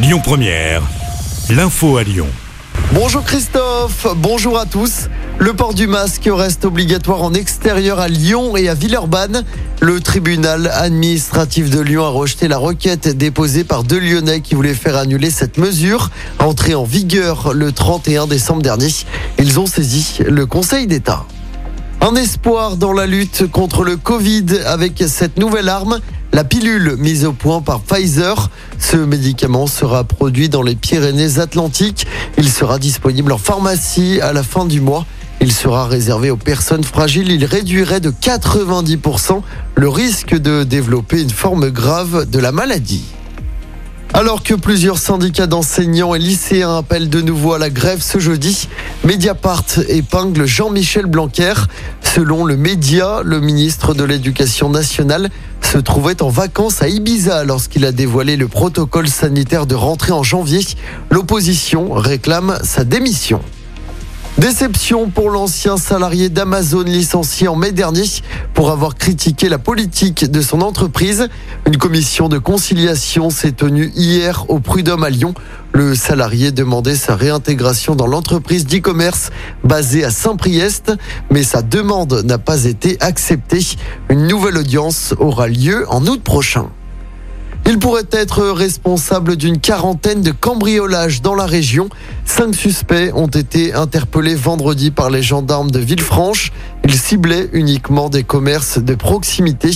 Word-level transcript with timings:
Lyon 0.00 0.20
Première, 0.22 0.82
l'info 1.50 1.96
à 1.96 2.04
Lyon. 2.04 2.28
Bonjour 2.94 3.24
Christophe, 3.24 4.06
bonjour 4.16 4.56
à 4.56 4.64
tous. 4.64 5.08
Le 5.40 5.54
port 5.54 5.74
du 5.74 5.88
masque 5.88 6.30
reste 6.32 6.64
obligatoire 6.64 7.20
en 7.20 7.34
extérieur 7.34 7.98
à 7.98 8.06
Lyon 8.06 8.56
et 8.56 8.68
à 8.68 8.74
Villeurbanne. 8.74 9.44
Le 9.80 9.98
tribunal 9.98 10.68
administratif 10.72 11.68
de 11.68 11.80
Lyon 11.80 12.04
a 12.04 12.10
rejeté 12.10 12.46
la 12.46 12.58
requête 12.58 13.08
déposée 13.08 13.64
par 13.64 13.82
deux 13.82 13.98
Lyonnais 13.98 14.40
qui 14.40 14.54
voulaient 14.54 14.72
faire 14.74 14.96
annuler 14.96 15.30
cette 15.30 15.58
mesure, 15.58 16.10
entrée 16.38 16.76
en 16.76 16.84
vigueur 16.84 17.52
le 17.52 17.72
31 17.72 18.28
décembre 18.28 18.62
dernier. 18.62 18.94
Ils 19.40 19.58
ont 19.58 19.66
saisi 19.66 20.18
le 20.24 20.46
Conseil 20.46 20.86
d'État. 20.86 21.24
Un 22.00 22.14
espoir 22.14 22.76
dans 22.76 22.92
la 22.92 23.06
lutte 23.06 23.50
contre 23.50 23.82
le 23.82 23.96
Covid 23.96 24.46
avec 24.64 25.02
cette 25.08 25.38
nouvelle 25.38 25.68
arme, 25.68 25.98
la 26.32 26.44
pilule 26.44 26.96
mise 26.98 27.24
au 27.24 27.32
point 27.32 27.60
par 27.60 27.80
Pfizer. 27.80 28.50
Ce 28.78 28.96
médicament 28.96 29.66
sera 29.66 30.04
produit 30.04 30.48
dans 30.48 30.62
les 30.62 30.76
Pyrénées-Atlantiques. 30.76 32.06
Il 32.36 32.48
sera 32.48 32.78
disponible 32.78 33.32
en 33.32 33.38
pharmacie 33.38 34.20
à 34.20 34.32
la 34.32 34.42
fin 34.42 34.64
du 34.64 34.80
mois. 34.80 35.06
Il 35.40 35.52
sera 35.52 35.86
réservé 35.86 36.30
aux 36.30 36.36
personnes 36.36 36.84
fragiles. 36.84 37.30
Il 37.30 37.44
réduirait 37.44 38.00
de 38.00 38.10
90% 38.10 39.40
le 39.74 39.88
risque 39.88 40.36
de 40.36 40.64
développer 40.64 41.22
une 41.22 41.30
forme 41.30 41.70
grave 41.70 42.28
de 42.28 42.38
la 42.38 42.52
maladie. 42.52 43.04
Alors 44.14 44.42
que 44.42 44.54
plusieurs 44.54 44.98
syndicats 44.98 45.46
d'enseignants 45.46 46.14
et 46.14 46.18
lycéens 46.18 46.78
appellent 46.78 47.10
de 47.10 47.20
nouveau 47.20 47.52
à 47.52 47.58
la 47.58 47.68
grève 47.68 48.00
ce 48.00 48.18
jeudi, 48.18 48.68
Mediapart 49.04 49.64
épingle 49.88 50.46
Jean-Michel 50.46 51.06
Blanquer. 51.06 51.52
Selon 52.14 52.44
le 52.44 52.56
média, 52.56 53.20
le 53.22 53.38
ministre 53.38 53.94
de 53.94 54.02
l'Éducation 54.02 54.70
nationale 54.70 55.28
se 55.62 55.78
trouvait 55.78 56.22
en 56.22 56.30
vacances 56.30 56.82
à 56.82 56.88
Ibiza 56.88 57.44
lorsqu'il 57.44 57.84
a 57.84 57.92
dévoilé 57.92 58.36
le 58.36 58.48
protocole 58.48 59.08
sanitaire 59.08 59.66
de 59.66 59.74
rentrée 59.74 60.12
en 60.12 60.22
janvier. 60.22 60.60
L'opposition 61.10 61.92
réclame 61.92 62.58
sa 62.64 62.84
démission. 62.84 63.40
Déception 64.38 65.10
pour 65.10 65.30
l'ancien 65.30 65.76
salarié 65.76 66.28
d'Amazon 66.28 66.82
licencié 66.82 67.48
en 67.48 67.56
mai 67.56 67.72
dernier 67.72 68.04
pour 68.54 68.70
avoir 68.70 68.94
critiqué 68.94 69.48
la 69.48 69.58
politique 69.58 70.30
de 70.30 70.40
son 70.40 70.60
entreprise. 70.60 71.28
Une 71.66 71.76
commission 71.76 72.28
de 72.28 72.38
conciliation 72.38 73.30
s'est 73.30 73.50
tenue 73.50 73.90
hier 73.96 74.48
au 74.48 74.60
Prud'homme 74.60 75.02
à 75.02 75.10
Lyon. 75.10 75.34
Le 75.72 75.96
salarié 75.96 76.52
demandait 76.52 76.94
sa 76.94 77.16
réintégration 77.16 77.96
dans 77.96 78.06
l'entreprise 78.06 78.64
d'e-commerce 78.64 79.30
basée 79.64 80.04
à 80.04 80.10
Saint-Priest, 80.10 80.92
mais 81.32 81.42
sa 81.42 81.62
demande 81.62 82.22
n'a 82.24 82.38
pas 82.38 82.64
été 82.64 82.96
acceptée. 83.00 83.66
Une 84.08 84.28
nouvelle 84.28 84.58
audience 84.58 85.14
aura 85.18 85.48
lieu 85.48 85.84
en 85.88 86.06
août 86.06 86.22
prochain. 86.22 86.68
Il 87.70 87.78
pourrait 87.78 88.08
être 88.12 88.44
responsable 88.48 89.36
d'une 89.36 89.58
quarantaine 89.58 90.22
de 90.22 90.30
cambriolages 90.30 91.20
dans 91.20 91.34
la 91.34 91.44
région. 91.44 91.90
Cinq 92.24 92.54
suspects 92.54 93.12
ont 93.14 93.26
été 93.26 93.74
interpellés 93.74 94.36
vendredi 94.36 94.90
par 94.90 95.10
les 95.10 95.22
gendarmes 95.22 95.70
de 95.70 95.78
Villefranche. 95.78 96.50
Ils 96.84 96.96
ciblaient 96.96 97.50
uniquement 97.52 98.08
des 98.08 98.22
commerces 98.22 98.78
de 98.78 98.94
proximité. 98.94 99.72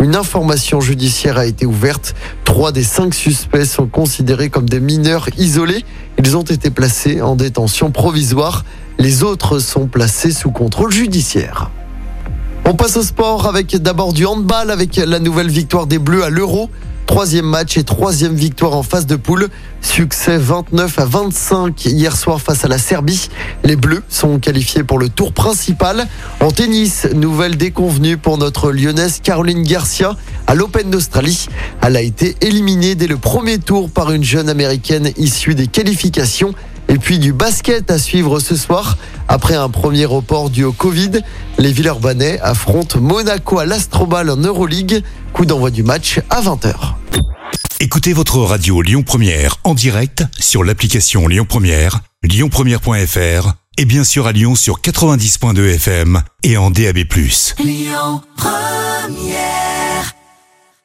Une 0.00 0.16
information 0.16 0.80
judiciaire 0.80 1.38
a 1.38 1.46
été 1.46 1.66
ouverte. 1.66 2.16
Trois 2.44 2.72
des 2.72 2.82
cinq 2.82 3.14
suspects 3.14 3.64
sont 3.64 3.86
considérés 3.86 4.50
comme 4.50 4.68
des 4.68 4.80
mineurs 4.80 5.28
isolés. 5.38 5.84
Ils 6.18 6.36
ont 6.36 6.42
été 6.42 6.70
placés 6.70 7.22
en 7.22 7.36
détention 7.36 7.92
provisoire. 7.92 8.64
Les 8.98 9.22
autres 9.22 9.60
sont 9.60 9.86
placés 9.86 10.32
sous 10.32 10.50
contrôle 10.50 10.92
judiciaire. 10.92 11.70
On 12.64 12.74
passe 12.74 12.96
au 12.96 13.04
sport 13.04 13.46
avec 13.46 13.76
d'abord 13.76 14.12
du 14.12 14.26
handball 14.26 14.72
avec 14.72 14.96
la 14.96 15.20
nouvelle 15.20 15.48
victoire 15.48 15.86
des 15.86 16.00
Bleus 16.00 16.24
à 16.24 16.30
l'Euro. 16.30 16.70
Troisième 17.06 17.46
match 17.46 17.76
et 17.76 17.84
troisième 17.84 18.34
victoire 18.34 18.74
en 18.74 18.82
phase 18.82 19.06
de 19.06 19.16
poule. 19.16 19.48
Succès 19.80 20.38
29 20.38 20.98
à 20.98 21.04
25 21.04 21.84
hier 21.86 22.16
soir 22.16 22.40
face 22.40 22.64
à 22.64 22.68
la 22.68 22.78
Serbie. 22.78 23.30
Les 23.64 23.76
Bleus 23.76 24.02
sont 24.08 24.38
qualifiés 24.40 24.82
pour 24.82 24.98
le 24.98 25.08
tour 25.08 25.32
principal. 25.32 26.08
En 26.40 26.50
tennis, 26.50 27.06
nouvelle 27.14 27.56
déconvenue 27.56 28.16
pour 28.16 28.38
notre 28.38 28.72
lyonnaise 28.72 29.20
Caroline 29.22 29.62
Garcia 29.62 30.16
à 30.48 30.54
l'Open 30.54 30.90
d'Australie. 30.90 31.46
Elle 31.80 31.96
a 31.96 32.02
été 32.02 32.36
éliminée 32.40 32.96
dès 32.96 33.06
le 33.06 33.16
premier 33.16 33.58
tour 33.58 33.88
par 33.88 34.10
une 34.10 34.24
jeune 34.24 34.48
américaine 34.48 35.10
issue 35.16 35.54
des 35.54 35.68
qualifications. 35.68 36.54
Et 36.96 36.98
puis 36.98 37.18
du 37.18 37.34
basket 37.34 37.90
à 37.90 37.98
suivre 37.98 38.40
ce 38.40 38.56
soir. 38.56 38.96
Après 39.28 39.54
un 39.54 39.68
premier 39.68 40.06
report 40.06 40.48
dû 40.48 40.64
au 40.64 40.72
Covid, 40.72 41.10
les 41.58 41.70
Villeurbanais 41.70 42.40
affrontent 42.40 43.00
Monaco 43.02 43.58
à 43.58 43.66
l'Astrobal 43.66 44.30
en 44.30 44.38
Euroleague. 44.38 45.02
Coup 45.34 45.44
d'envoi 45.44 45.70
du 45.70 45.82
match 45.82 46.20
à 46.30 46.40
20h. 46.40 46.72
Écoutez 47.80 48.14
votre 48.14 48.38
radio 48.38 48.80
Lyon 48.80 49.02
Première 49.02 49.56
en 49.64 49.74
direct 49.74 50.24
sur 50.38 50.64
l'application 50.64 51.28
Lyon 51.28 51.44
Première, 51.46 52.00
lyonpremière.fr 52.22 53.52
et 53.76 53.84
bien 53.84 54.02
sûr 54.02 54.26
à 54.26 54.32
Lyon 54.32 54.54
sur 54.54 54.80
90.2 54.80 55.74
FM 55.74 56.22
et 56.44 56.56
en 56.56 56.70
DAB+. 56.70 57.00
Lyon 57.58 58.22
Première 58.38 59.75